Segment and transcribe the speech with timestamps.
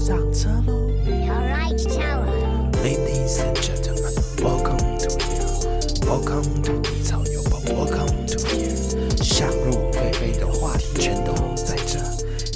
[0.00, 5.44] 上车喽 Alright, Tower.，Ladies and gentlemen, welcome to here,
[6.06, 9.22] welcome to 低草油宝，welcome to here。
[9.22, 11.98] 想入非非的话题全都在这，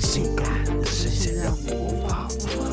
[0.01, 2.71] 性感的视线让我无法负荷。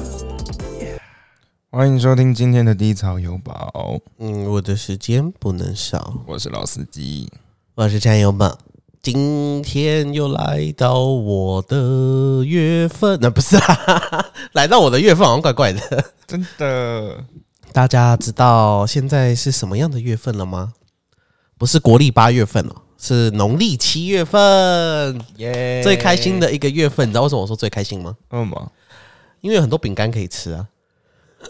[1.69, 6.23] 欢迎收听今天的低潮有宝，嗯，我的时间不能少。
[6.25, 7.29] 我是老司机。
[7.75, 8.57] 我是战友们，
[9.01, 16.05] 今天又来到我的月份，那、不是啊， 来到我的月份好像怪怪的。
[16.27, 17.17] 真的，
[17.73, 20.73] 大家知道现在是什么样的月份了吗？
[21.57, 27.09] 不是国历八月份哦，是农历七月份，耶最开心的一个月份。
[27.09, 28.15] 你知道为什么我说最开心吗？
[28.29, 28.71] 为什么？
[29.41, 30.67] 因为有很多饼干可以吃啊。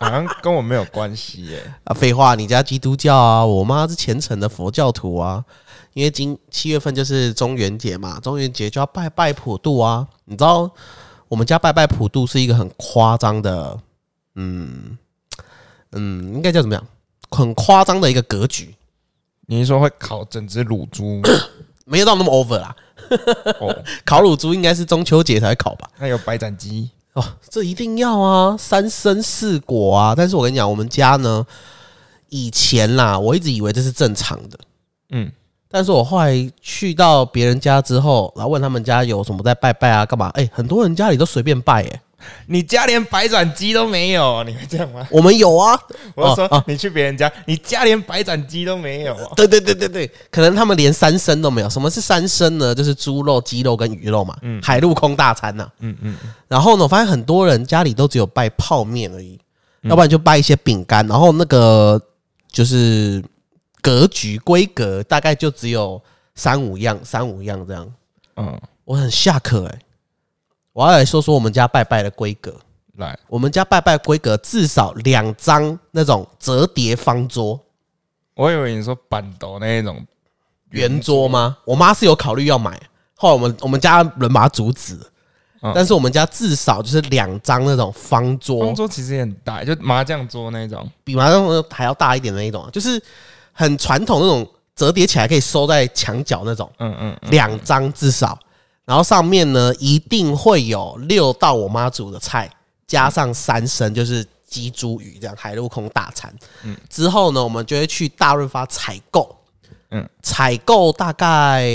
[0.00, 1.62] 好像跟我没有关系耶。
[1.84, 5.44] 啊，废话，你家基督教啊，我妈是虔诚的佛教徒啊。
[5.94, 10.06] 因为今七月份就是中元节嘛，中元节就要拜拜普渡啊。
[10.24, 10.70] 你知道
[11.28, 13.78] 我们家拜拜普渡是一个很夸张的，
[14.34, 14.96] 嗯
[15.92, 16.86] 嗯，应该叫怎么样？
[17.30, 18.74] 很夸张的一个格局，
[19.46, 21.20] 你是说会烤整只乳猪？
[21.84, 22.76] 没有到那么 over 啦。
[23.60, 25.90] 哦， 烤乳猪应该是中秋节才会烤吧？
[25.94, 26.90] 还有白斩鸡？
[27.14, 30.14] 哦，这一定要啊，三生四果啊！
[30.14, 31.44] 但是我跟你讲，我们家呢，
[32.28, 34.58] 以前啦，我一直以为这是正常的，
[35.10, 35.32] 嗯，
[35.70, 40.28] 但是我后来去到别人家之后，然后问他们家有什么在拜拜啊，干嘛？
[40.34, 42.00] 哎、很多人家里都随便拜、哎，
[42.46, 45.06] 你家连白斩鸡都没有，你会这样吗？
[45.10, 45.78] 我们有啊。
[46.16, 49.32] 我是说，哦哦你去别人家，你家连白斩鸡都没有啊？
[49.36, 51.68] 对对对对对，可能他们连三牲都没有。
[51.68, 52.74] 什么是三牲呢？
[52.74, 56.16] 就是猪肉、鸡肉跟鱼肉嘛，海陆空大餐呐、嗯嗯，
[56.48, 59.38] 然后呢，我发现很多人家里都只有拜泡面而已，
[59.82, 62.00] 要不然就拜一些饼干，然后那个
[62.50, 63.22] 就是
[63.80, 66.00] 格局规格大概就只有
[66.34, 67.94] 三五样，三五样这样。
[68.36, 69.78] 嗯，我很下课哎、
[70.72, 72.54] 我要来说说我们家拜拜的规格。
[72.96, 77.60] 来，我们家拜拜规格至少两张那种折叠方桌，
[78.34, 80.04] 我以为你说板斗那一种
[80.70, 81.58] 圆桌吗？
[81.64, 82.80] 我妈是有考虑要买，
[83.14, 84.94] 后来我们我们家人把它阻止。
[85.60, 90.88] 嗯但是我们家至少就是两张那种方桌，方桌，其实也很大，就麻将桌那种。
[91.02, 93.02] 比麻将桌还要大一点的那一种啊，就是
[93.58, 98.38] 很传统那种折叠起来可以收在墙角那种，嗯嗯嗯，两张至少。
[98.84, 102.48] 然后上面呢一定会有六道我妈煮的菜，
[102.86, 106.32] 加上三牲，就是鸡、猪、鱼这样海陆空大餐。
[106.62, 109.36] 嗯之后呢，我们就会去大润发采购，
[109.90, 111.68] 嗯采购大概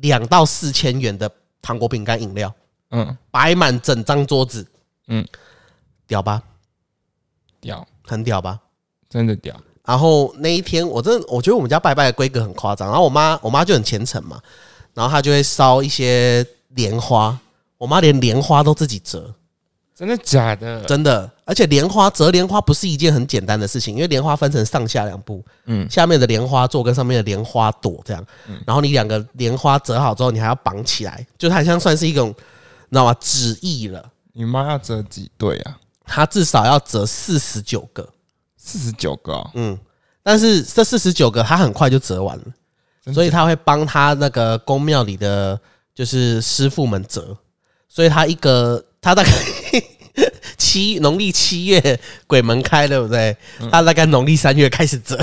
[0.00, 2.50] 两到四千元的糖果、饼干、饮料，
[2.90, 4.66] 嗯，摆满整张桌子，
[5.08, 5.22] 嗯，
[6.06, 6.42] 屌吧？
[7.60, 8.58] 屌，很屌吧？
[9.10, 9.54] 真的屌。
[9.88, 12.88] 然后那一天，我真的我觉得我们家拜拜的规格很夸张。
[12.88, 14.38] 然后我妈我妈就很虔诚嘛，
[14.92, 17.34] 然后她就会烧一些莲花，
[17.78, 19.34] 我妈连莲花都自己折，
[19.96, 20.84] 真的假的？
[20.84, 21.30] 真的。
[21.46, 28.22] 而且莲花折莲花不是一件很简单的事情，因为莲花分成上下两步，嗯下面的莲花座跟上面的莲花朵这样，
[28.66, 33.16] 然后你两个莲花折好之后，你还要绑起来，就它很像算是一种，你知道吗？
[33.18, 34.04] 纸艺了。
[34.34, 35.78] 你妈要折几对啊？
[36.04, 38.06] 她至少要折四十九个，
[38.68, 39.78] 四十九个哦，嗯，
[40.22, 42.44] 但是这四十九个他很快就折完了。
[43.14, 45.58] 所以他会帮他那个宫庙里的
[45.94, 47.34] 就是师傅们折，
[47.88, 49.30] 所以他一个他大概
[50.58, 53.34] 七农历七月鬼门开，对不对？
[53.60, 53.70] 嗯。
[53.70, 55.18] 他大概农历三月开始折，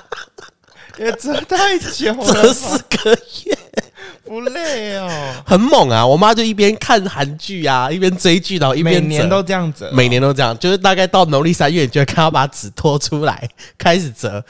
[0.98, 3.10] 也折太久了 折四个
[3.46, 3.58] 月，
[4.32, 5.10] 不累哦。
[5.44, 6.06] 很猛啊！
[6.06, 14.42] 我妈就一边看韩剧啊，一边追剧，然后一边每年都这样折哦，每年都这样，就是大概到农历三月，你就会看到把纸拖出来 开始折，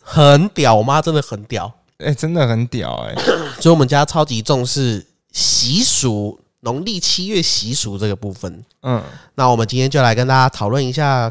[0.00, 0.74] 很屌。
[0.74, 1.70] 我妈真的很屌。
[1.98, 3.14] 哎、真的很屌哎、
[3.60, 8.64] 所以我们家超级重视习俗，农历七月习俗这个部分。
[8.82, 9.02] 嗯，
[9.34, 11.30] 那我们今天就来跟大家讨论一下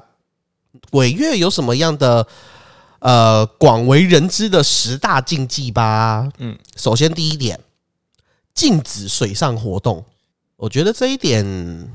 [0.92, 2.28] 鬼月有什么样的
[3.00, 6.28] 呃广为人知的十大禁忌吧。
[6.38, 7.58] 嗯嗯，首先第一点，
[8.58, 10.04] 禁止水上活动，
[10.56, 11.88] 我觉得这一点嘖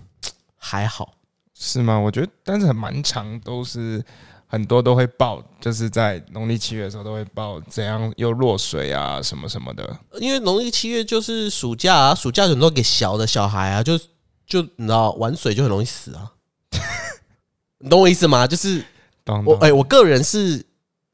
[0.56, 1.14] 还好。
[1.52, 1.98] 是吗？
[1.98, 4.00] 我觉得，但是很蛮长，都是
[4.46, 9.98] 很多都会报，就是在农历七月的时候都会报怎样又落水啊什么什么的。
[10.20, 13.98] 因为农历七月就是暑假啊，暑假很多给小的小孩啊，就
[14.46, 16.30] 就你知道玩水就很容易死啊，
[17.78, 18.46] 你懂我意思吗？
[18.46, 18.84] 就是
[19.24, 20.64] 懂懂我哎、我个人是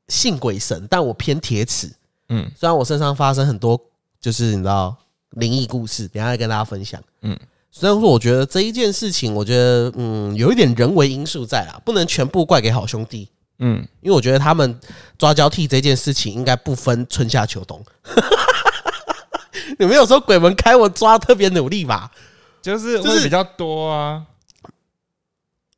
[0.08, 1.90] 信鬼神，但我偏铁齿。
[2.28, 3.80] 嗯虽然我身上发生很多
[4.20, 4.94] 就是你知道
[5.30, 7.02] 灵异故事，等一下再跟大家分享。
[7.22, 7.38] 嗯，
[7.70, 13.28] 虽然说我觉得这一件事情，我觉得嗯有一点人为因素在啦，不能全部怪给好兄弟。
[13.58, 14.78] 嗯，因为我觉得他们
[15.18, 17.84] 抓交替这件事情应该不分春夏秋冬。
[19.78, 22.10] 你们有时候鬼门开，我抓特别努力吧？
[22.62, 24.22] 就是就是会比较多啊。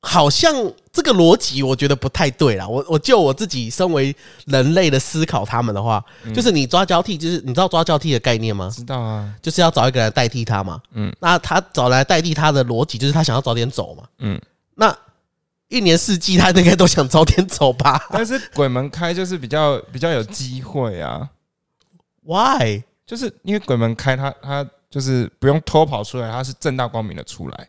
[0.02, 0.54] 好像
[0.90, 2.66] 这个逻辑我觉得不太对啦。
[2.66, 4.14] 我我就我自己身为
[4.46, 6.02] 人类的思考，他们的话，
[6.34, 8.70] 就是你抓交替，就是你知道抓交替的概念吗？
[8.74, 10.80] 知道啊，就是要找一个人来代替他嘛。
[10.92, 14.04] 嗯嗯，那他找来代替他的逻辑就是他想要早点走嘛。
[14.20, 14.40] 嗯，
[14.74, 14.96] 那
[15.68, 21.28] 一年四季他应该都想早点走吧但是鬼门开就是比较比较有机会啊
[22.24, 22.82] ，？Why？
[23.06, 27.68] 就是因为鬼门开他他就是不用偷跑出来，他是正大光明的出来。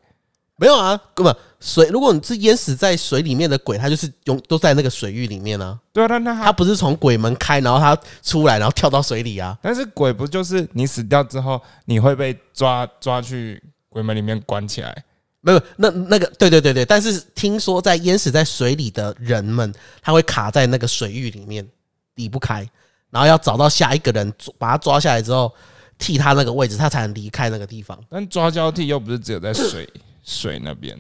[0.55, 5.79] 没有啊，根本水，如果你是淹死在水里面的鬼，他就是永都在那个水域里面啊。
[5.93, 9.57] 对啊，但他他不是从鬼门开，然后他出来，然后跳到水里啊。
[9.61, 15.05] 但是鬼不就是你死掉之后，你会被抓抓去鬼门里面关起来？
[15.41, 19.71] 没有，那那个，对对对对，但是听说在淹死在水里的人们，
[20.01, 21.67] 他会卡在那个水域里面
[22.15, 22.67] 离不开，
[23.11, 25.53] 然后要找到下一个人把他抓下来之后，
[25.99, 29.87] 替他那个位置，他才能离开那个地方但抓交替又不是只有在水
[30.23, 30.97] 水那边。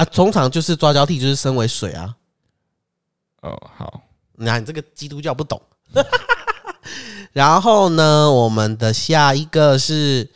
[0.00, 0.04] 啊。
[0.06, 2.16] 通常就是抓交替，就是身为水啊。
[3.42, 4.02] 哦，好，
[4.32, 5.60] 你看你这个基督教不懂。
[7.32, 10.28] 然后呢，我们的下一个是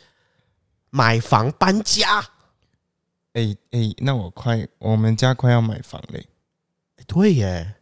[0.89, 2.23] 买房搬家。
[3.33, 6.25] 哎、哎、那我快，我们家快要买房嘞。
[7.05, 7.75] 对耶，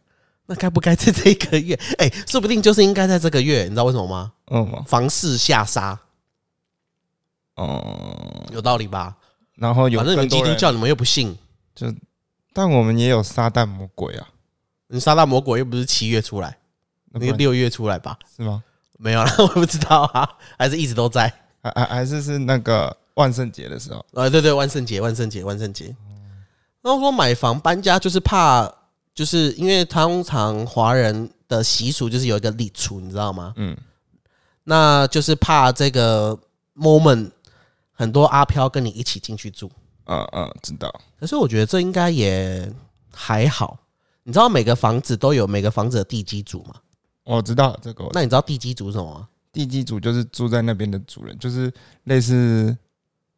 [0.46, 1.78] 那该不该在这个月？
[1.98, 4.32] 哎、说不定就是应该在这个月，你知道为什么吗？
[4.50, 5.98] 嗯，房市下杀，
[7.54, 9.16] 哦、有道理吧？
[9.54, 11.38] 然后有反正你们基督教你们又不信，
[12.52, 14.28] 但我们也有撒旦魔鬼啊，
[14.88, 16.58] 你撒旦魔鬼又不是七月出来，
[17.10, 18.18] 那不然个六月出来吧？
[18.36, 18.62] 是吗？
[18.98, 21.32] 没有啦， 我不知道啊，还是一直都在。
[21.62, 25.86] 还还还是是那个万圣节的时候，呃，对对，万圣节，万圣节，万圣节。
[26.82, 28.70] 然后说买房搬家就是怕，
[29.14, 33.54] 就是因为通常华人的习俗就是有一个礼厨，你知道吗？
[33.56, 33.76] 嗯，
[34.64, 36.38] 那就是怕这个
[36.76, 37.30] moment
[37.92, 39.70] 很多阿飘跟你一起进去住。
[40.06, 40.92] 嗯嗯，知道。
[41.18, 42.70] 可是我觉得这应该也
[43.12, 43.78] 还好。
[44.22, 46.74] 你知道每个房子都有每个房子的地基组吗？
[47.24, 49.28] 我知道这个我，那你知道地基组是什么吗？
[49.52, 51.72] 地基组就是住在那边的主人，就是
[52.04, 52.76] 类似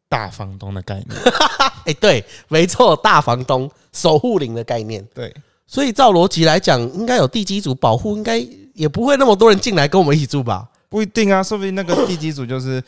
[0.09, 1.07] 大房东的概念。
[1.85, 5.05] 哎、对，没错，大房东守护灵的概念。
[5.13, 5.33] 对，
[5.65, 8.37] 所以照逻辑来讲，应该有地基组保护，应该
[8.73, 10.69] 也不会那么多人进来跟我们一起住吧？
[10.89, 12.83] 不一定啊，说不定那个地基组就是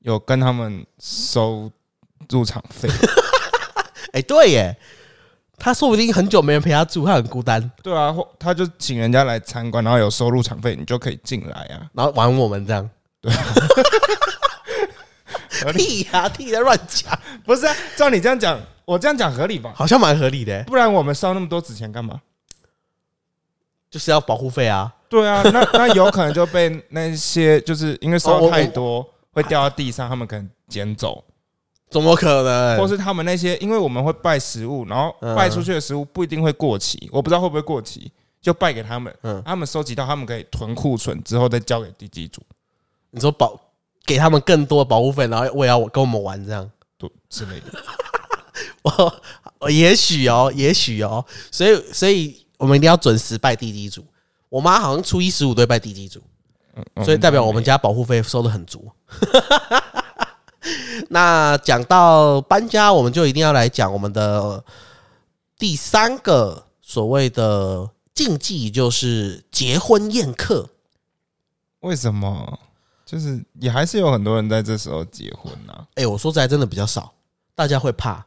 [0.00, 1.70] 有跟他们收
[2.28, 2.88] 入场费。
[4.12, 4.76] 哎、对耶，
[5.58, 11.88] 他说不定很久没人陪他住，他很孤单，对啊，或他就请人家来参观，然后有收入场费，你就可以进来啊。
[11.92, 12.88] 然后玩我们这样。
[15.58, 19.72] 合理屁呀、屁在乱讲，不是啊，照你这样讲，我这样讲合理吧？
[19.74, 22.20] 好像蛮合理的耶，不然我们烧那么多纸钱干嘛？
[23.90, 24.92] 就是要保护费啊。
[25.08, 31.24] 对啊，那那有可能就被那些就是因为烧太多会掉到地上，他们可能捡走，
[31.88, 32.78] 怎么可能？
[32.78, 38.10] 或是他们那些因为我们会拜食物，然后嗯拜出去的食物不一定会过期，我不知道会不会过期，
[38.40, 42.42] 就拜给他们，嗯他们收集到，他们可以囤库存之后再交给地基组，
[43.10, 43.58] 你说保
[44.04, 46.68] 给他们更多的保护费，然后我也要我跟我们玩这样。
[46.98, 47.66] 对之类的。
[48.82, 49.22] 我
[49.60, 54.04] 我也许哦，也许哦，所以所以我们一定要准时拜地基组。
[54.48, 56.22] 我妈好像初一十五都会拜地基主，
[56.94, 58.90] 嗯所以代表我们家保护费收的很足。
[61.10, 64.64] 那讲到搬家，我们就一定要来讲我们的
[65.58, 70.70] 第三个所谓的禁忌，就是结婚宴客。
[71.80, 72.58] 为什么？
[73.04, 75.86] 就是也还是有很多人在这时候结婚啊。
[75.94, 77.12] 哎、我说实在真的比较少，
[77.54, 78.24] 大家会怕。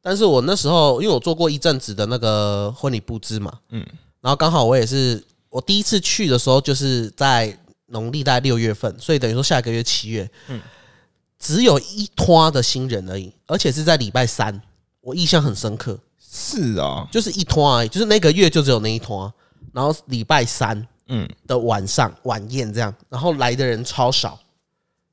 [0.00, 7.56] 但是我那时候因为我做过一阵子的那个婚礼布置嘛，嗯嗯，然后刚好我也是我第一次去的时候，就是在
[7.86, 10.60] 农历大概六月份，所以等于说下个月七月，嗯嗯，
[11.42, 14.62] 只有一拖的新人而已，而且是在礼拜三，
[15.00, 19.30] 我印象很深刻，是啊，就是一拖而已，就是那个月就只有那一拖，
[19.72, 24.38] 然后礼拜三嗯，的晚上晚宴这样，然后来的人超少，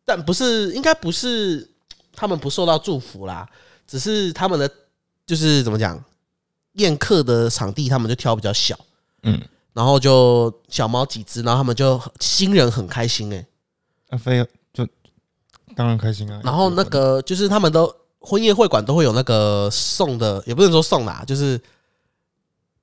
[0.05, 1.67] 但不是应该不是
[2.13, 3.49] 他们不受到祝福啦，
[3.87, 4.69] 只是他们的
[5.25, 6.01] 就是怎么讲，
[6.73, 8.79] 宴客的场地他们就挑比较小，
[9.23, 9.41] 嗯，
[9.73, 13.43] 然后就小猫几只，然后他们就新人很开心哎、
[14.11, 14.47] 那非就
[15.75, 16.41] 当然开心啊。
[16.43, 21.59] 然后那个就是他们都婚宴会馆都会有那个送的，也不能说送啦，就是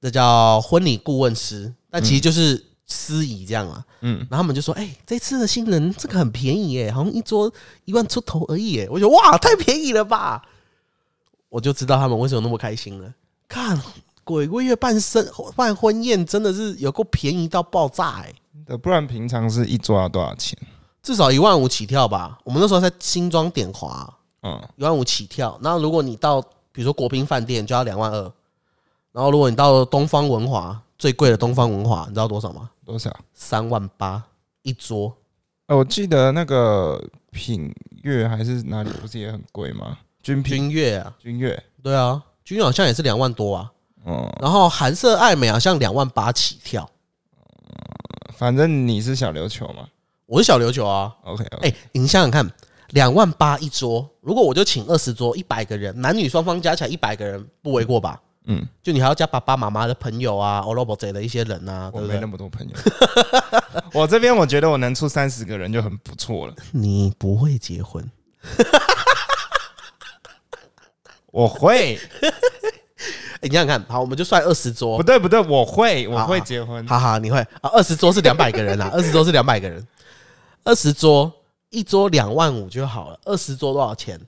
[0.01, 3.85] 这叫婚礼顾问师，但其实就是司仪这样啊。
[4.01, 7.53] 嗯，然后他们就说：“哎、这次的新人这个很便宜耶，好像一桌
[7.85, 10.43] 一万出头而已耶。”我觉得哇，太便宜了吧！
[11.49, 13.13] 我就知道他们为什么那么开心了。
[13.49, 13.81] 看
[14.25, 18.33] 鬼鬼月办生办婚宴真的是有够便宜到爆炸哎，
[18.67, 20.59] 对不然平常是一桌要多少钱？
[21.07, 22.37] 至少一万五起跳吧。
[22.43, 25.57] 我们那时候在新庄点华，嗯，一万五起跳。
[25.63, 28.21] 然后如果你到比如说国宾饭店就要两万二，
[29.13, 32.69] 然后如果你到东方文华最贵的东方文华，你知道多少吗？
[32.85, 33.17] 多少？
[33.33, 34.21] 三万八
[34.63, 35.17] 一桌。
[35.67, 37.73] 呃，我记得那个品
[38.03, 39.97] 悦还是哪里不是也很贵吗？
[40.25, 43.71] 君品君悦啊，君悦，对啊，君悦好像也是两万多啊。
[44.05, 46.91] 嗯，然后韩式爱美好像两万八起跳。
[48.37, 49.87] 反正你是小琉球嘛
[50.27, 52.45] 我是小琉球啊，，OK，哎、你想想看，
[52.91, 58.21] 两万八一桌，如果我就请二十桌，一百个人，男女双方加起来一百个人，不为过吧？
[58.47, 62.27] 嗯，就你还要加爸爸妈妈的朋友啊，欧罗伯贼的一些人啊，对不对我没那？
[62.27, 62.75] 么多朋友，
[63.95, 66.55] 我这边我觉得我能出三十个人就很不错了。
[66.73, 68.05] 你不会结婚，
[71.31, 72.33] 我会，哎、
[73.43, 76.85] 你想想看，好，我们就算二十桌不，对不对，我会，我会结婚。
[76.85, 77.71] 哈哈，你会啊？
[77.73, 79.87] 二十桌是两百个人啊，二十桌是两百个人，
[80.67, 81.33] 二十桌
[81.71, 84.21] 一桌两万五就好了，二十桌多少钱？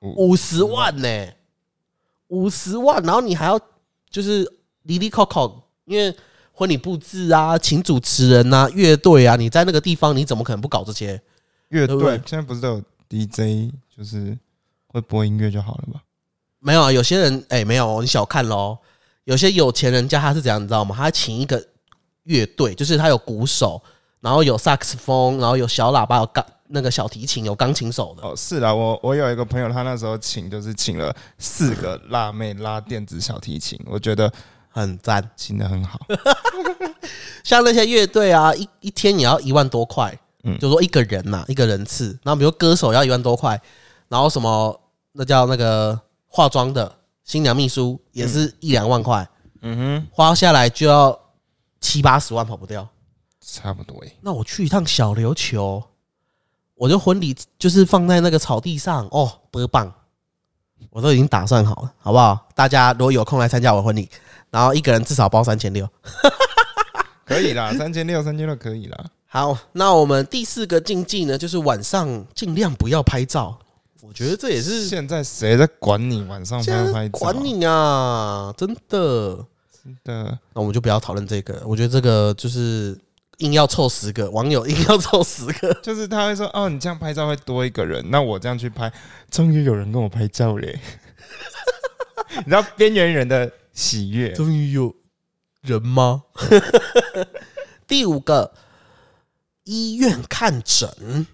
[0.00, 1.28] 五五十万呢、
[2.28, 3.58] 五十万，然后你还要
[4.10, 4.46] 就是
[4.82, 6.14] 离离扣扣，因为
[6.52, 11.20] 婚礼布置啊，请主持人啊，乐队啊，你在那个地方你怎么可能不搞这些？
[11.70, 14.38] 乐队现在不是都有 DJ，就是
[14.86, 16.02] 会播音乐就好了吧？
[16.60, 18.76] 没有啊，有些人哎、没有，你小看喽。
[19.24, 20.94] 有些有钱人家他是怎样，你知道吗？
[20.94, 21.66] 他请一个
[22.24, 23.82] 乐队，就是他有鼓手，
[24.24, 28.26] 然后有萨克斯风，然后有小喇叭，有钢那个小提琴，有钢琴手的。
[28.26, 34.32] 哦，是啦，我我有一个朋友，他那时候请就是请了四个辣妹拉电子小提琴，我觉得
[34.70, 35.22] 很赞。
[35.36, 36.00] 请的很好。
[37.44, 42.18] 像那些乐队啊，一一天也要一万多块，嗯就说一个人呐、一个人次。
[42.22, 43.60] 然后比如歌手要一万多块，
[44.08, 44.80] 然后什么
[45.12, 46.90] 那叫那个化妆的
[47.24, 49.28] 新娘秘书也是一两万块，
[49.60, 51.20] 嗯哼花下来就要
[51.78, 52.88] 七八十万跑不掉。
[53.60, 54.16] 哼，差不多诶。
[54.20, 55.82] 那我去一趟小琉球，
[56.74, 59.92] 我就婚礼就是放在那个草地上哦，多棒！
[60.90, 62.46] 我都已经打算好了，好不好？
[62.54, 64.08] 大家如果有空来参加我的婚礼，
[64.50, 65.88] 然后一个人至少包三千六。
[67.24, 69.04] 可以啦， 三千六，三千六可以啦。
[69.26, 73.58] 好，那我们第四个禁忌呢，就是晚上尽量不要拍照。
[74.02, 77.18] 我觉得这也是现在谁在管你晚上拍不拍照？
[77.18, 79.46] 管你啊，真的。
[79.82, 82.98] 真的，那我们就不要讨论这个，我觉得这个就是
[83.38, 85.72] 硬要凑十个网友， 硬要凑十个。
[85.82, 88.92] 就是他会说哦，你这样拍照会多一个人，那我这样去拍，
[89.30, 90.78] 终于有人跟我拍照嘞。
[92.38, 94.94] 你知道边缘人的喜悦，终于有
[95.62, 96.24] 人吗？
[97.86, 98.52] 第五个，
[99.64, 101.26] 医院看诊，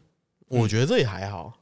[0.48, 1.54] 我觉得这也还好，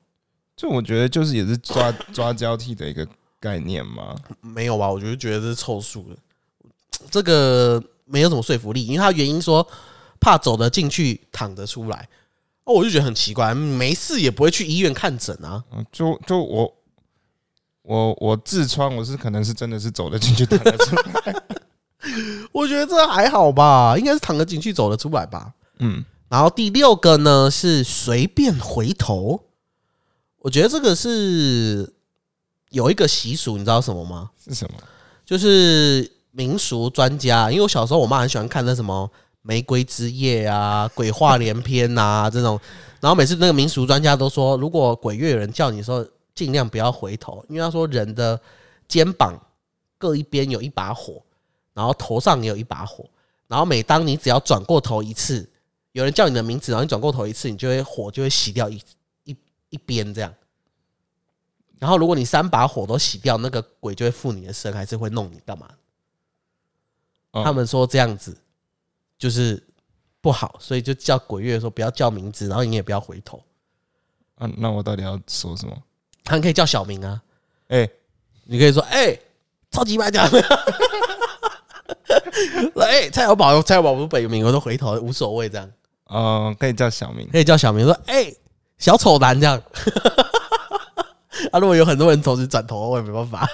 [0.56, 3.06] 就我觉得就是也是抓 抓交替的一个
[3.38, 4.16] 概念吗。
[4.40, 4.90] 没有吧？
[4.90, 6.16] 我就觉得这是凑数的，
[7.10, 9.66] 这个没有什么说服力，因为他原因说
[10.20, 12.08] 怕走得进去，躺得出来。
[12.64, 15.64] 哦，我就觉得很奇怪，没事也不会去医院看诊啊。
[15.72, 16.74] 嗯，就就我
[17.82, 21.42] 我我痔疮，我是可能是真的是走得进去，躺得出来。
[22.52, 25.52] 我觉得这还好吧，应该是躺得进去，走得出来吧。
[25.78, 29.44] 嗯，然后第六个呢是随便回头，
[30.40, 31.92] 我觉得这个是
[32.70, 34.30] 有一个习俗，你知道什么吗？
[34.42, 34.78] 是什么？
[35.24, 39.10] 就是民俗专家，因为我小时候我妈很喜欢看那什么
[39.48, 42.60] 玫瑰之夜啊、鬼话连篇啊 这种，
[43.00, 48.38] 然后每次那个民俗专家都说，如果鬼月有人叫你的时候，尽量不要回头，因为他说人的
[48.86, 49.40] 肩膀
[49.96, 51.22] 各一边有一把火，
[51.72, 53.08] 然后头上也有一把火，
[53.46, 55.48] 然后每当你只要转过头一次，
[55.92, 58.78] 有人叫你的名字，然后你转过头一次，你就会火就会熄掉一
[59.24, 59.34] 一
[59.70, 60.30] 一边这样。
[61.78, 65.70] 然后如果你三把火都熄掉，那个鬼就会附你的身，还是会弄你干嘛？
[67.30, 68.36] 哦他们说这样子
[69.18, 69.62] 就是
[70.20, 73.42] 不好，所以就叫鬼月的时候不要叫名字，然后你也不要回头。
[74.36, 75.76] 啊，那我到底要说什么？
[76.24, 77.20] 他可以叫小明啊，
[77.68, 77.88] 哎、
[78.44, 79.18] 你可以说哎、
[79.70, 80.24] 超级卖掉。
[82.76, 85.68] 哎、蔡小宝，蔡小宝不是本名，我都回头无所谓，这样
[86.06, 87.28] 哦，可以叫小明。
[87.30, 88.32] 可以叫小明说哎、
[88.78, 89.60] 小丑男这样。
[91.50, 93.48] 啊，如果有很多人同时转头，我也没办法。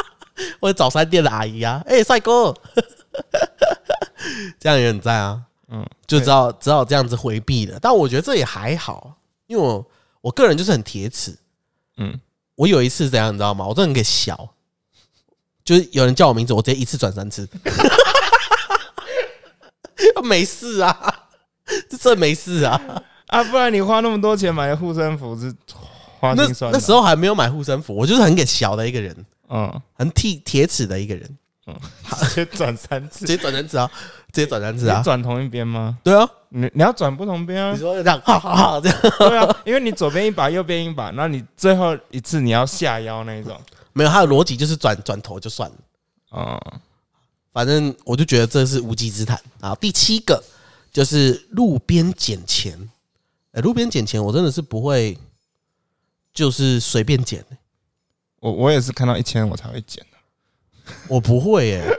[0.60, 2.54] 或者早餐店的阿姨啊，哎、帅哥，
[4.66, 5.40] 这样也很赞啊。
[5.68, 7.78] 嗯，就只好只好这样子回避了。
[7.80, 9.84] 但我觉得这也还好，因为我
[10.20, 11.36] 我个人就是很铁齿。
[11.98, 12.20] 嗯，
[12.56, 13.64] 我有一次怎样，你知道吗？
[13.64, 14.48] 我真的很给小，
[15.64, 17.48] 就是有人叫我名字，我直接一次转三次，
[20.24, 21.14] 没事啊，
[21.88, 23.02] 这这没事啊。
[23.28, 25.52] 啊，不然你花那么多钱买的护身符是
[26.20, 26.78] 花那心酸的。
[26.78, 31.74] 那时候还没有买护身符，我就是很给小的一个人，嗯，很铁铁齿的一个人，嗯
[32.22, 33.90] 直接转三次，直接转三次啊，
[34.36, 35.02] 直接转三次你啊。
[35.02, 35.98] 转同一边吗？
[36.04, 37.78] 对啊，你你要转不同边啊你？
[37.78, 43.58] 说这样，哈哈哈，这样对啊，因为你左边一把，右边一把，那你最后一次你要下腰那一种。
[43.94, 45.76] 没有，他的逻辑就是转转头就算了。
[46.30, 46.60] 哦，
[47.52, 49.74] 反正我就觉得这是无稽之谈啊。
[49.76, 50.42] 第七个
[50.92, 52.78] 就是路边捡钱，
[53.52, 55.16] 哎、路边捡钱我真的是不会，
[56.34, 57.42] 就是随便捡、
[58.40, 60.92] 我我也是看到一千我才会捡的。
[61.08, 61.98] 我不会耶、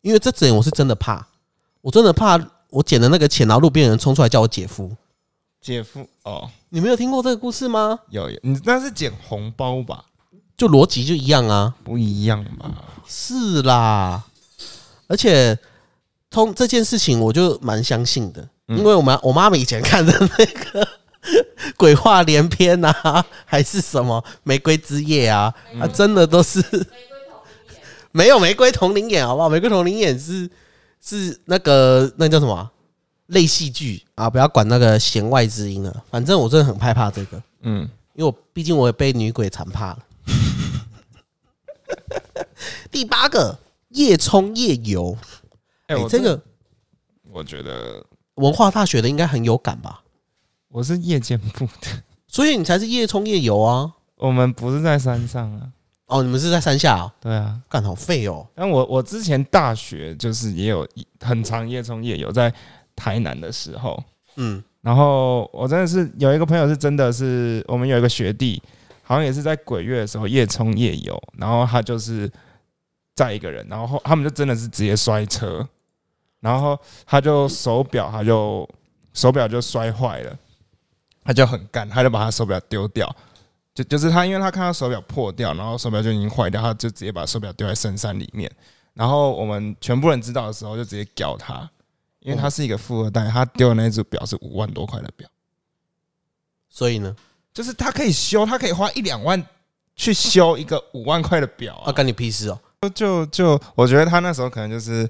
[0.00, 1.24] 因为这点我是真的怕，
[1.82, 4.90] 我真的怕我捡的那个钱，然后路边有人冲出来叫我姐夫。
[5.60, 7.98] 姐夫哦，你没有听过这个故事吗？
[8.08, 10.04] 有有，你那是捡红包吧？
[10.56, 11.74] 就逻辑就一样啊。
[11.84, 12.74] 不一样嘛？
[13.06, 14.24] 是啦，
[15.06, 15.58] 而且
[16.30, 20.88] 通这件事情我就蛮相信的，因为我妈我妈妈以前看的那个
[21.76, 26.62] 鬼话连篇啊，还是什么玫瑰之夜啊，啊，真的都是
[28.12, 29.48] 没有玫瑰同林眼，好不好？
[29.48, 30.48] 玫瑰同林眼是
[31.00, 32.70] 是那个那叫什么啊
[33.26, 39.98] 类戏剧啊，不要管那个弦外之音了，反正我真的很害怕这个，嗯，因为我毕竟我也被女鬼缠怕了。
[42.90, 43.58] 第八个
[43.90, 45.16] 夜冲夜游，
[45.86, 46.40] 哎、哎、我这个
[47.30, 48.04] 我觉得
[48.34, 50.02] 文化大学的应该很有感吧？
[50.68, 53.92] 我是夜间部的，所以你才是夜冲夜游啊！
[54.16, 55.72] 我们不是在山上啊。
[56.10, 57.12] 哦，你们是在山下哦？
[57.20, 58.44] 对啊，干好废哦！
[58.54, 62.52] 但我我之前大学就是也有一很长夜冲夜游，在
[62.96, 64.02] 台南的时候，
[64.34, 68.60] 嗯，然后我真的是有一个朋友是真的是我们有一个学弟，
[69.04, 72.28] 好像也是在鬼月的时候夜冲夜游，然后他就是
[73.14, 75.64] 载一个人，然后后他们就真的是直接摔车，
[76.40, 76.76] 然后
[77.06, 78.68] 他就手表他就
[79.14, 80.36] 手表就摔坏了，
[81.24, 83.08] 他就很干，他就把他手表丢掉。
[83.82, 88.50] 就就是他，因为他看到手表破掉，然后手表就已经坏掉，他就直接把手表丢在深山里面。
[88.92, 91.68] 然后我们全部人知道的时候，就直接屌他，
[92.20, 95.28] 因为他是一个富二代，他丢的那只表是五万多块的表，
[96.68, 97.14] 所以呢，
[97.54, 99.42] 就是他可以修，他可以花一两万
[99.96, 101.92] 去修一个五万块的表啊，啊。
[101.92, 102.60] 干你屁事哦！
[102.94, 105.08] 就就我觉得他那时候可能就是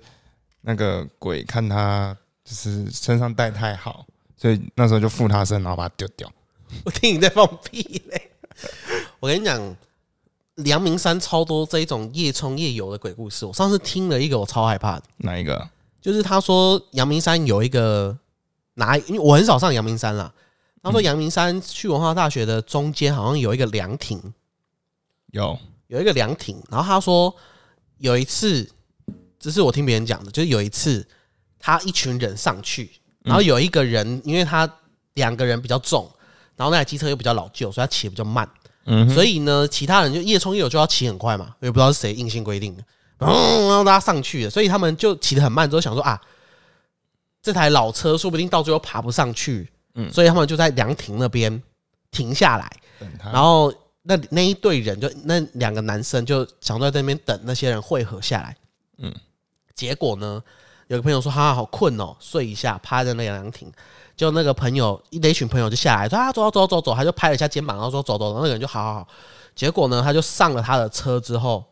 [0.61, 4.05] 那个鬼看他就是身上带太好，
[4.37, 6.31] 所以那时候就附他身，然后把他丢掉。
[6.85, 8.30] 我听你在放屁嘞！
[9.21, 9.77] 我跟你讲，
[10.65, 13.45] 阳明山超多这一种夜冲夜游的鬼故事。
[13.45, 15.69] 我上次听了一个，我超害怕的，哪一个？
[16.01, 18.17] 就是他说阳明山有一个
[18.75, 20.33] 哪，因为我很少上阳明山啦。
[20.83, 24.19] 他说阳明山去文化大学的中间好像有一个凉亭，
[25.33, 27.35] 有有一个凉亭，然后他说
[27.99, 28.67] 有一次，
[29.39, 31.07] 这是我听别人讲的，就是有一次
[31.59, 32.91] 他一群人上去，
[33.23, 34.67] 然后有一个人，因为他
[35.13, 36.11] 两个人比较重，
[36.57, 38.49] 然后那台机车又比较老旧，所以他骑得比较慢，
[38.85, 42.83] 嗯所以呢，其他人就夜冲夜游就要骑很快嘛，我也不知道是谁硬性规定的，
[43.19, 46.21] 然后让大家上去了，所以他们就骑得很慢，之后想说啊，
[47.43, 51.63] 这台老车说不定到最后爬不上去，嗯所以他们就在凉亭那边
[52.11, 52.71] 停下来。
[53.33, 58.57] 然后那那一队人就那两个男生就想在那边等那些人汇合下来。
[58.99, 59.15] 嗯嗯，
[59.75, 60.43] 结果呢，
[60.89, 63.73] 有个朋友说他好困哦，睡一下，趴在那个凉亭。
[64.21, 69.09] 就那个朋友一一群朋友就下来说啊，走走走走走，他就拍了一下肩膀，然后说走走，然后那个人就好好好。
[69.55, 71.65] 结果呢，他就上了他的车之后，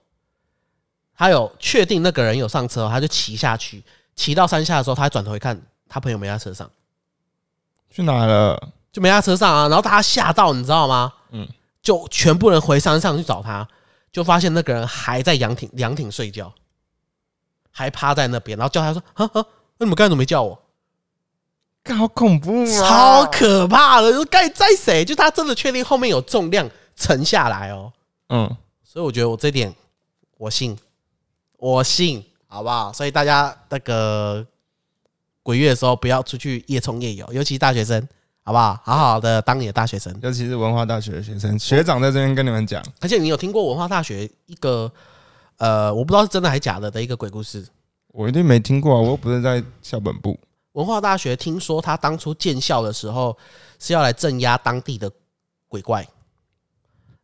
[1.14, 3.84] 他有确定那个人有上车，他就骑下去，
[4.16, 6.70] 骑到山下的时候，他转头一看，他朋友没在车上。
[7.90, 8.58] 去哪了？
[8.90, 11.12] 就没在车上啊，然后大家吓到，你知道吗？
[11.32, 11.48] 嗯嗯，
[11.82, 13.68] 就全部人回山上去找他，
[14.10, 16.50] 就发现那个人还在凉亭凉亭睡觉，
[17.70, 19.44] 还趴在那边，然后叫他说：“啊啊，
[19.76, 20.58] 那你们刚才怎么没叫我？
[21.88, 22.88] 干好恐怖啊！
[23.24, 24.12] 超可怕的！
[24.12, 25.02] 就该在谁？
[25.02, 27.90] 就他真的确定后面有重量沉下来哦，
[28.28, 29.74] 嗯，所以我觉得我这点
[30.36, 30.76] 我信，
[31.56, 32.92] 我信，好不好？
[32.92, 34.46] 所以大家那个
[35.42, 38.06] 鬼月的时候不要出去夜冲夜游，尤其大学生，
[38.44, 38.78] 好不好？
[38.84, 40.14] 好好的当你的大学生。
[40.22, 44.92] 尤其是文化大学的学生，学长在这边跟你们讲，而且你有听过文化大学一个
[45.56, 47.66] 呃，我不知道是真的还是假的的一个鬼故事。
[48.08, 50.38] 我一定没听过啊，我又不是在校本部。
[50.78, 53.36] 文化大学听说他当初建校的时候
[53.80, 55.10] 是要来镇压当地的
[55.66, 56.06] 鬼怪，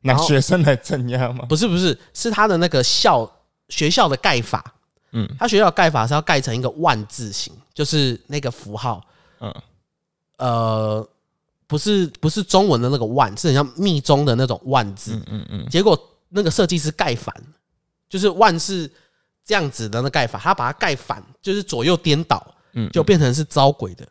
[0.01, 1.47] 拿学生来镇压吗？
[1.49, 3.31] 不是不是，是他的那个校
[3.69, 4.73] 学校的盖法。
[5.13, 9.01] 嗯他学校的盖法是要盖成一个万字形，就是那个符号，
[9.39, 9.55] 嗯，
[10.39, 11.09] 呃，
[11.69, 15.15] 不是不是中文的那个万，是很像密宗的那种万字。
[15.15, 15.97] 嗯嗯嗯，结果
[16.29, 17.33] 那个设计师盖反，
[18.09, 18.91] 就是万是
[19.45, 24.07] 这样子的那盖法，他把它盖反，就是左右颠倒，嗯就变成是招鬼的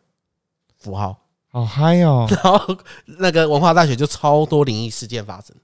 [0.78, 1.18] 符号。
[1.48, 2.26] 好嗨哦！
[2.42, 5.54] 然后那个文化大学就超多灵异事件发生。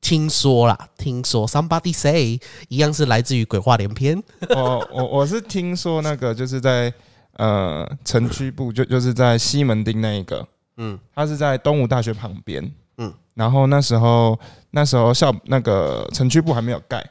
[0.00, 4.22] 听说啦，听说 somebody say 一样是来自于鬼话连篇。
[4.48, 6.90] 我我我是听说那个就是在
[7.32, 10.46] 呃城区部，就就是在西门町那一个，
[10.76, 12.64] 嗯他是在东吴大学旁边，
[12.96, 14.38] 嗯嗯，然后那时候
[14.70, 17.04] 那时候校那个城区部还没有盖，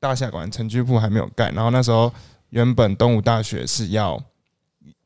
[0.00, 2.12] 大厦馆城区部还没有盖，然后那时候
[2.50, 4.20] 原本东吴大学是要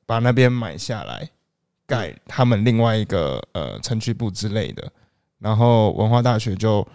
[0.08, 1.28] 把那边买下来，
[1.86, 4.90] 盖他们另外一个呃城区部之类的，
[5.38, 6.86] 然后文化大学就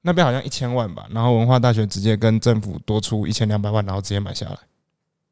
[0.00, 4.58] 那边好像一千万吧，然后文化大学直接跟政府多出一千两百万，然后直接买下来，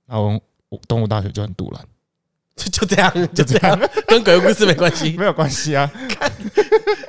[0.07, 0.41] 然后
[0.87, 1.85] 东吴大学就很堵了，
[2.55, 5.11] 就就这样，就这样， 跟鬼故事没关系。
[5.19, 5.91] 没有关系啊，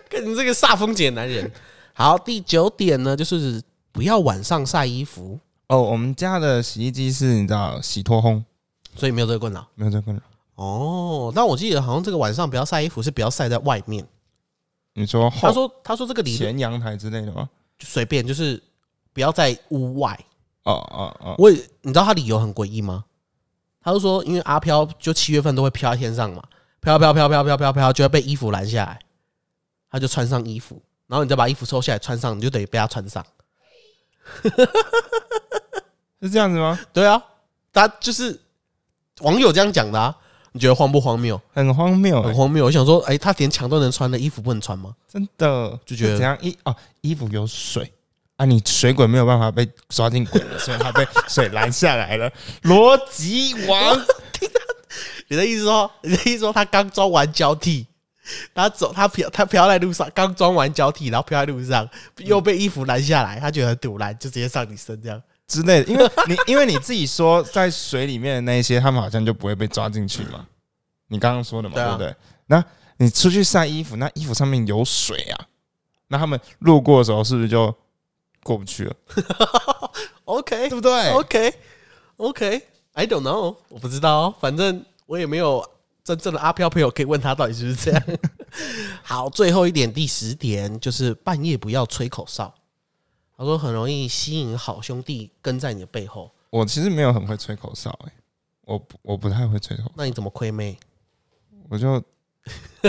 [0.10, 1.52] 跟你这个煞风景的男人。
[1.94, 3.62] 好，第九点呢，就是
[3.92, 8.44] 不要晚上晒衣服，哦，我们家的洗衣机是你知道洗脱烘，
[8.96, 9.68] 所以没有这个困扰。
[9.76, 10.22] 没有这个困扰。
[10.56, 14.06] 哦，但我记得好像这个晚上不要晒衣服，是不要晒在外面。
[14.94, 17.50] 你说他后说他说这个理论前阳台之类的吗？
[17.80, 18.62] 就随便，就是
[19.14, 20.20] 不要在屋外。
[20.64, 23.06] 哦哦哦，我也你知道他理由很诡异吗？
[23.82, 26.44] 他就说，因为阿飘就七月份都会飘在天上嘛，
[26.82, 29.00] 飘飘飘飘飘飘飘，就会被衣服拦下来，
[29.90, 33.26] 他就穿上衣服，然后你再把衣服收下来穿上，你就等于被他穿上。
[36.22, 36.78] 是这样子吗？
[36.94, 37.24] 对啊，
[37.74, 38.40] 他就是
[39.22, 40.16] 网友这样讲的啊，
[40.52, 41.40] 你觉得荒不荒谬？
[41.54, 42.66] 很荒谬、欸，很荒谬。
[42.66, 44.94] 我想说，哎、他连墙都能穿的衣服不能穿吗？
[45.08, 47.92] 真的就觉得是怎样衣哦，衣服有水
[48.38, 52.32] 啊，你水鬼没有办法被抓进鬼了， 所以他被水拦下来了。
[52.64, 54.00] 逻辑王，
[55.30, 57.86] 你的意思说，你的意思说他刚装完交替，
[58.54, 65.22] 他走他飘他飘在路上，刚装完交替，然后飘在路上，又被衣服拦下来，他觉得很堵拦，就直接上你身这样。
[65.52, 70.48] 之类的，因为你 因为你自己说在水里面的那一些，他们好像就不会被抓进去嘛。
[71.08, 72.16] 你刚刚说的嘛，对啊对不对？
[72.48, 72.64] 那
[72.98, 75.46] 你出去晒衣服，那衣服上面有水啊，
[76.08, 77.76] 那他们路过的时候是不是就
[78.44, 78.96] 过不去了？
[80.24, 81.54] OK 对不对？OK
[82.16, 85.68] OK，I don't know，我不知道，反正我也没有
[86.04, 88.04] 真正的阿飘朋友可以问他到底是不是这样。
[89.04, 92.54] 好，最后一点，第十点就是半夜不要吹口哨。
[93.42, 98.12] 他说很容易吸引好兄弟跟在你的背后，我其实没有很会吹口哨、欸，
[98.66, 100.78] 我不我不太会吹口哨，那你怎么亏妹？
[101.68, 102.00] 我就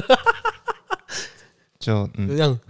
[1.81, 2.61] 就就嗯，这样，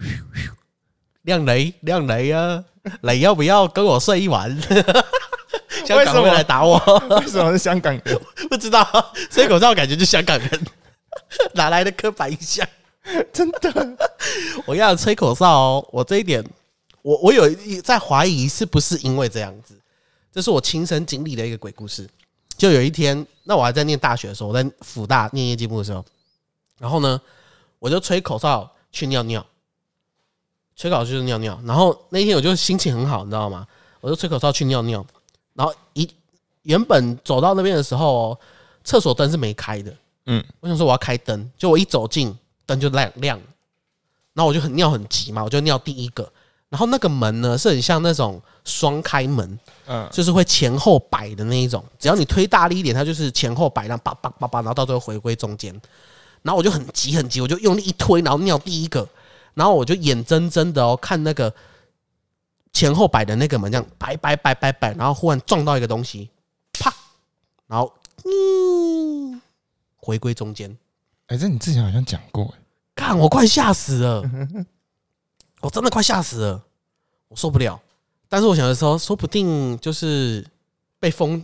[1.22, 2.62] 亮雷亮雷啊，
[3.00, 4.48] 雷要不要跟我睡一晚？
[5.84, 6.78] 香港会来打我，
[7.18, 7.50] 为什么？
[7.50, 8.20] 是香港人？
[8.48, 9.12] 不知道。
[9.28, 10.66] 吹口哨感觉就香港人，
[11.54, 12.64] 哪来的刻板印象？
[13.32, 13.98] 真的，
[14.66, 16.44] 我要吹口哨哦，我这一点，
[17.02, 19.74] 我我有一在怀疑是不是因为这样子，
[20.32, 22.08] 这是我亲身经历的一个鬼故事。
[22.56, 26.04] 就有一天，那我还在念大学的时候，我在辅大念业绩部的时候，
[26.78, 27.20] 然后呢，
[27.78, 29.44] 我就吹口哨去尿尿，
[30.76, 31.60] 吹口哨就是尿尿。
[31.64, 33.66] 然后那一天我就心情很好，你知道吗？
[34.00, 35.04] 我就吹口哨去尿尿，
[35.54, 36.08] 然后一
[36.62, 38.38] 原本走到那边的时候哦，
[38.84, 43.44] 厕所灯是没开的，嗯，我想说我要开灯，就我一走近灯就亮亮了，
[44.34, 46.30] 然后我就很尿很急嘛，我就尿第一个，
[46.72, 55.78] 然后那个门呢是很像那种双开门，嗯，就是会前后摆的那一种，只要你推大力一点，它就是前后摆，然后叭叭叭叭，然后到最后回归中间。
[56.40, 59.06] 然后我就很急很急，我就用力一推，然后尿第一个，
[59.52, 61.54] 然后我就眼睁睁的哦看那个
[62.72, 66.30] 前后摆的那个门这样摆摆摆摆摆，然后忽然撞到一个东西，
[66.72, 66.90] 啪，
[67.66, 67.92] 然后
[68.24, 69.40] 嗯，
[69.98, 70.74] 回归中间，
[71.26, 72.54] 哎、这你之前好像讲过、欸，
[72.96, 74.22] 看我快吓死了，
[75.62, 76.62] 我真的快吓死了，
[77.28, 77.80] 我受不了。
[78.28, 80.44] 但是我想的时候，说不定就是
[80.98, 81.42] 被风，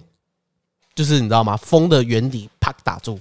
[0.94, 1.56] 就是你知道吗？
[1.56, 3.18] 风的原理啪打住。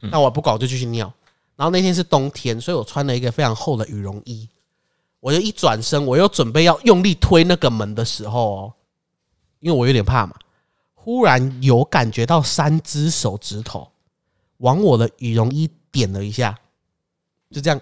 [0.00, 1.12] 那我不管，我就继续尿。
[1.56, 4.48] 然后那天是冬天，所以我穿了一个非常厚的羽绒衣。
[5.18, 8.72] 我就一转身，我又准备要用力推那个门的时候哦，
[9.58, 10.36] 因为我有点怕嘛，
[10.94, 13.90] 忽然有感觉到三只手指头
[14.58, 16.56] 往我的羽绒衣点了一下，
[17.50, 17.80] 就这样。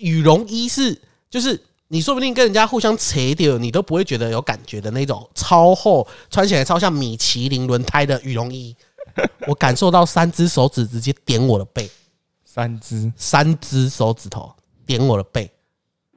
[0.00, 8.74] 啪羽绒衣是就是你说不定跟人家互相扯掉，你都不会觉得有感觉的那种超厚，穿起来超像米其林轮胎的羽绒衣。
[9.48, 11.90] 我感受到三只手指直接点我的背，
[12.44, 14.54] 三只，三只手指头
[14.86, 15.50] 点我的背，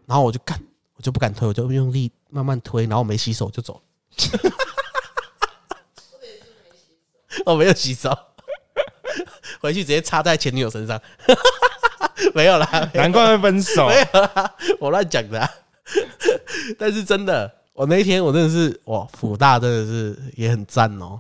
[0.06, 0.62] 然后我就干，
[0.96, 3.82] 我就不敢推，我就用力慢慢推，然后我没洗手就走了。
[7.48, 8.16] 我没有洗手，
[9.60, 11.02] 回去直接插在前女友身上。
[12.36, 13.88] 没有啦，难怪会分手。
[13.88, 15.50] 没有啦，我乱讲的啊、
[16.78, 21.20] 但是真的，我那一天我真的是哇，福大真的是也很赞哦，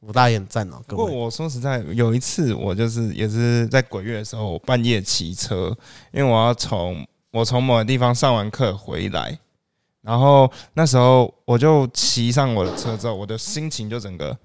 [0.00, 5.74] 福大也很赞哦，不过我说实在，有一次我就是也是在鬼月的时候，我半夜骑车，
[6.12, 9.38] 因为我要从我从某个地方上完课回来，
[10.02, 14.36] 然后那时候我就骑上我的车之后，我的心情就整个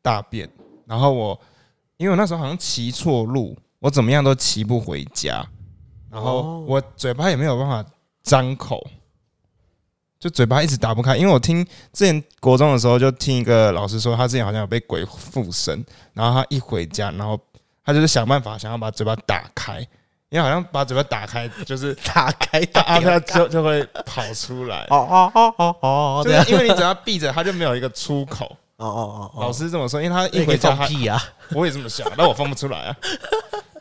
[0.00, 0.48] 大变，
[0.86, 1.40] 然后我
[1.96, 5.46] 因为我那时候好像骑错路，我怎么样都骑不回家，
[6.10, 7.84] 然后哦我嘴巴也没有办法
[8.22, 8.84] 张口，
[10.18, 11.16] 就嘴巴一直打不开。
[11.16, 17.38] 因为我听之前国中的时候，就听一个老师说，他之前好像有被鬼附身，然后他一回家，然后
[17.84, 19.78] 他就是想办法想要把嘴巴打开，
[20.30, 24.86] 因为好像把嘴巴打开， 就是打开阿打开就就会跑出来。
[24.90, 28.44] 哦哦哦哦哦，就这样是因为你只要闭着，他就没有一个出口。
[28.76, 30.70] 哦哦哦，老师这么说，因为他一一回回家
[31.54, 32.96] 我也这么想，但我放不出来啊。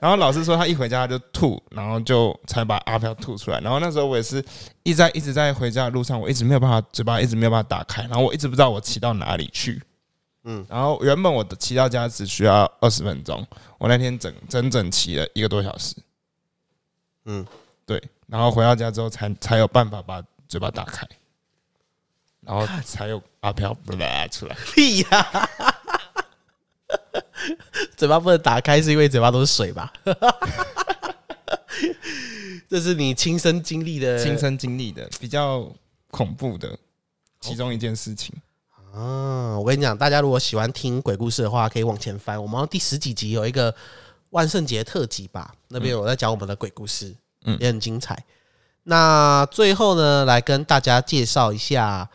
[0.02, 3.60] 然后老师说他一回家他就吐，然后就才把阿飘吐出来。
[3.62, 4.44] 然后那时候我也是
[4.84, 9.74] 一直在一直在回家的路上，我一直没有办法嘴巴一直没有办法打开，然后我一直不知道我骑到哪里去。
[9.74, 9.82] 嗯
[10.50, 13.46] 嗯，然后原本我的骑到家只需要二十分钟，
[13.78, 15.94] 我那天整整整骑了一个多小时。
[17.26, 17.46] 嗯，
[17.86, 21.06] 对，然后回到家之后才才有办法把嘴巴打开，
[22.40, 24.56] 然后才有阿飘啦出来。
[24.74, 25.50] 屁呀！
[27.96, 29.92] 嘴巴不能打开，是因为嘴巴都是水吧？
[32.70, 35.72] 这是你亲身经历的亲身经历的比较
[36.12, 36.78] 恐怖的
[37.40, 38.36] 其中一件事情。
[38.94, 39.58] 啊！
[39.60, 42.42] 我跟你讲，大家如果喜欢听鬼故事的话，可以往前翻。
[42.42, 43.74] 我们第十几集有一个
[44.32, 48.26] 万圣节特辑吧，那边我在讲我们的鬼故事，嗯也很精彩。
[48.84, 52.10] 那最后呢，来跟大家介绍一下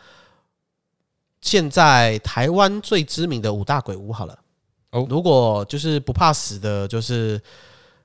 [1.39, 4.37] 现在台湾最知名的五大鬼屋好了。
[4.93, 5.05] 哦。
[5.09, 7.41] 如果就是不怕死的，就是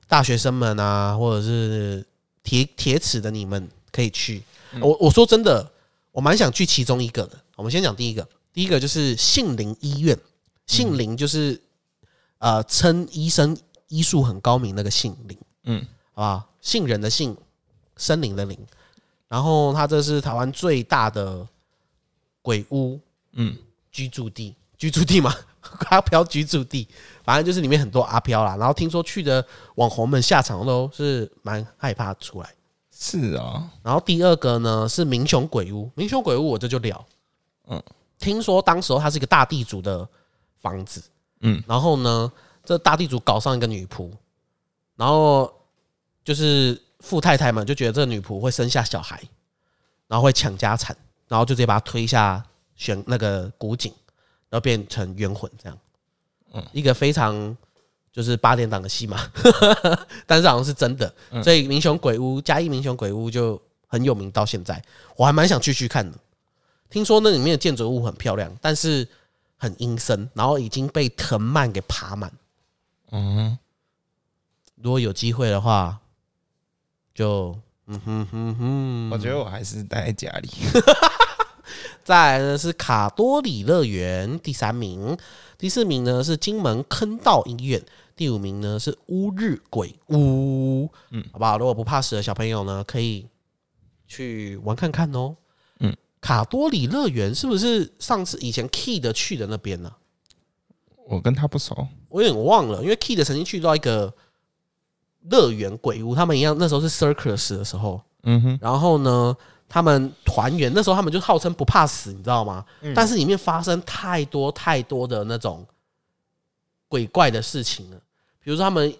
[0.07, 2.05] 大学生们啊，或者是
[2.43, 4.43] 铁铁齿的你们可以去。
[4.81, 5.71] 我我说真的，
[6.11, 7.39] 我蛮想去其中一个的。
[7.55, 10.17] 我们先讲第一个，第一个就是杏林医院，
[10.67, 11.59] 杏林就是
[12.37, 17.35] 呃称医生医术很高明那个杏林，嗯，好吧，杏仁的杏，
[17.97, 18.57] 森林的林。
[19.27, 21.47] 然后它这是台湾最大的
[22.41, 22.99] 鬼屋
[23.33, 23.57] 嗯，
[23.91, 25.35] 居住地，居住地嘛，
[25.91, 26.87] 阿飘居住地，
[27.23, 28.55] 反正就是里面很多阿飘啦。
[28.55, 32.49] 然后听说去的网红们下场都是蛮害怕出来。
[32.91, 37.05] 是啊，然后第二个呢是民雄鬼屋，民雄鬼屋我这就聊，
[37.67, 37.83] 嗯嗯，
[38.17, 40.07] 听说当时候它是一个大地主的
[40.59, 41.01] 房子，
[41.41, 42.31] 嗯，然后呢，
[42.65, 44.11] 这大地主搞上一个女仆，
[44.97, 45.49] 然后
[46.25, 49.21] 就是富太太们就觉得这个女仆会生下小孩，
[50.07, 50.93] 然后会抢家产，
[51.29, 52.43] 然后就直接把她推下
[52.75, 53.93] 悬那个古井，
[54.49, 55.77] 然后变成冤魂这样，
[56.53, 57.55] 嗯嗯，一个非常
[58.11, 59.19] 就是八点档的戏嘛，
[60.25, 64.81] 但是好像是真的，嗯所以民雄鬼屋嘉义民雄鬼屋就很有名到现在，
[65.15, 66.17] 我还蛮想去去看的。
[66.89, 69.07] 听说那里面的建筑物很漂亮，但是
[69.57, 72.31] 很阴森，然后已经被藤蔓给爬满。
[73.11, 73.57] 嗯，
[74.75, 75.99] 如果有机会的话，
[77.13, 80.49] 就嗯哼哼哼，我觉得我还是待在家里。
[82.09, 85.15] 再来呢是卡多里乐园第三名，
[85.59, 87.79] 第四名呢是金门坑道医院，
[88.15, 90.89] 第五名呢是乌日鬼屋。
[91.11, 91.59] 嗯，好不好？
[91.59, 93.27] 如果不怕死的小朋友呢，可以
[94.07, 95.35] 去玩看看哦。
[95.81, 99.93] 嗯嗯，卡多里乐园是不是上次以前 Key 的去的那边呢、
[101.07, 104.11] 我跟他不熟，我有点忘了，因为 Key 的曾经去到一个
[105.29, 109.37] 乐园鬼屋，他们一样那时候是 Circus 的时候，嗯哼，然后呢，
[109.69, 112.65] 他们团员那时候他们就号称不怕死，你知道吗？
[112.95, 115.65] 但是里面发生太多太多的那种
[116.87, 117.97] 鬼怪的事情了，
[118.43, 118.91] 比如说他们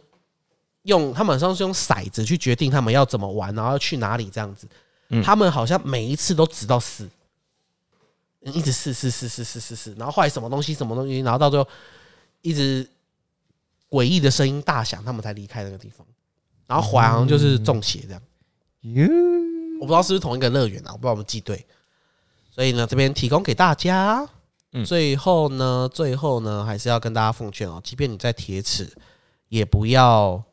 [0.84, 4.68] 用他们好像是用骰子去决定他们要怎么玩，然后要去哪里这样子。
[5.10, 7.10] 嗯他们好像每一次都直到死，
[8.42, 11.68] 一直试试试试试试试，然后后来什么东西什么东西，然后到最后
[12.42, 12.88] 一直
[13.90, 16.06] 诡异的声音大响，他们才离开那个地方。
[16.68, 18.22] 然后后来好像就是中邪这样。
[18.82, 19.08] 哟，
[19.80, 21.66] 我不知道是不是同一个乐园啊，我不知道我们记对。
[22.52, 24.28] 所以呢，这边提供给大家。
[24.72, 28.88] 嗯最后呢，最后呢，还是要跟大家奉劝哦，即便你在铁齿，
[29.48, 30.44] 也不要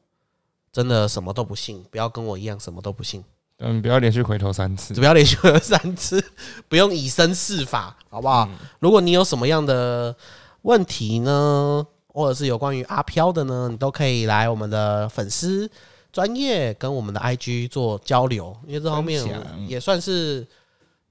[0.73, 3.23] 真的什么都不信，不要跟我一样什么都不信，
[3.59, 5.01] 嗯，不要连续回头三次只。
[5.01, 6.25] 不要连续回头三次，
[6.67, 8.49] 不用以身试法，好不好？
[8.79, 10.17] 如果你有什么样的
[10.63, 15.71] 问题呢，或者是有关于阿飘的呢，你都可以来我们的粉丝
[16.17, 19.23] 专业跟我们的 IG 做交流，因为这方面
[19.69, 20.47] 也算是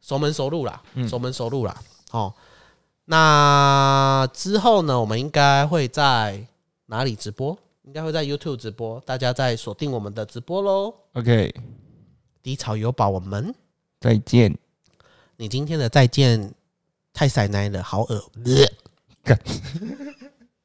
[0.01, 1.79] 熟门熟路啦，熟门熟路啦。
[2.09, 2.33] 哦，
[3.05, 6.43] 那之后呢，我们应该会在
[6.87, 7.55] 哪里直播？
[7.83, 10.91] 应该会在 YouTube 直播，大家再锁定我们的直播喽。
[11.13, 11.53] OK，
[12.41, 13.53] 低潮有宝，我们
[13.99, 14.57] 再见。
[15.37, 16.51] 你今天的再见
[17.13, 18.27] 太塞奶了，好恶。
[19.23, 19.39] 干